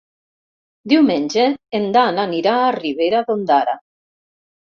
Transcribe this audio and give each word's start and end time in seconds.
Diumenge 0.93 1.43
en 1.81 1.85
Dan 1.97 2.17
anirà 2.25 2.55
a 2.61 2.73
Ribera 2.77 3.23
d'Ondara. 3.27 3.77